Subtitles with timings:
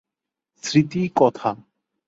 [0.63, 1.49] স্মৃতি কথা